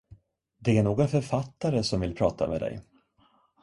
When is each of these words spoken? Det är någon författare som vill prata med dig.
Det 0.59 0.77
är 0.77 0.83
någon 0.83 1.07
författare 1.07 1.83
som 1.83 2.01
vill 2.01 2.15
prata 2.15 2.47
med 2.47 2.59
dig. 2.59 2.81